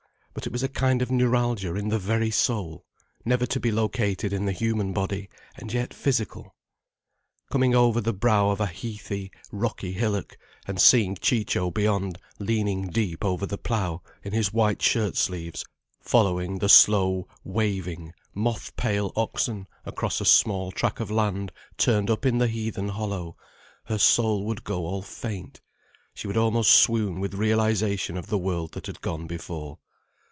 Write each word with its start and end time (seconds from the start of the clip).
But 0.33 0.47
it 0.47 0.53
was 0.53 0.63
a 0.63 0.69
kind 0.69 1.01
of 1.01 1.11
neuralgia 1.11 1.75
in 1.75 1.89
the 1.89 1.99
very 1.99 2.31
soul, 2.31 2.85
never 3.25 3.45
to 3.47 3.59
be 3.59 3.69
located 3.69 4.31
in 4.31 4.45
the 4.45 4.53
human 4.53 4.93
body, 4.93 5.27
and 5.57 5.73
yet 5.73 5.93
physical. 5.93 6.55
Coming 7.51 7.75
over 7.75 7.99
the 7.99 8.13
brow 8.13 8.49
of 8.49 8.61
a 8.61 8.65
heathy, 8.65 9.29
rocky 9.51 9.91
hillock, 9.91 10.37
and 10.65 10.79
seeing 10.79 11.17
Ciccio 11.17 11.69
beyond 11.69 12.17
leaning 12.39 12.87
deep 12.89 13.25
over 13.25 13.45
the 13.45 13.57
plough, 13.57 14.01
in 14.23 14.31
his 14.31 14.53
white 14.53 14.81
shirt 14.81 15.17
sleeves 15.17 15.65
following 15.99 16.59
the 16.59 16.69
slow, 16.69 17.27
waving, 17.43 18.13
moth 18.33 18.73
pale 18.77 19.11
oxen 19.17 19.67
across 19.85 20.21
a 20.21 20.25
small 20.25 20.71
track 20.71 21.01
of 21.01 21.11
land 21.11 21.51
turned 21.77 22.09
up 22.09 22.25
in 22.25 22.37
the 22.37 22.47
heathen 22.47 22.87
hollow, 22.87 23.35
her 23.83 23.97
soul 23.99 24.45
would 24.45 24.63
go 24.63 24.85
all 24.85 25.01
faint, 25.01 25.59
she 26.13 26.25
would 26.25 26.37
almost 26.37 26.71
swoon 26.71 27.19
with 27.19 27.33
realization 27.33 28.15
of 28.15 28.27
the 28.27 28.37
world 28.39 28.71
that 28.71 28.87
had 28.87 29.01
gone 29.01 29.27
before. 29.27 29.77